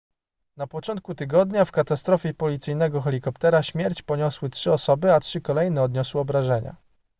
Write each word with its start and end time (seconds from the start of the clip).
na 0.57 0.67
początku 0.67 1.15
tygodnia 1.15 1.65
w 1.65 1.71
katastrofie 1.71 2.33
policyjnego 2.33 3.01
helikoptera 3.01 3.63
śmierć 3.63 4.01
poniosły 4.01 4.49
trzy 4.49 4.71
osoby 4.71 5.13
a 5.13 5.19
trzy 5.19 5.41
kolejne 5.41 5.81
odniosły 5.81 6.21
obrażenia 6.21 6.75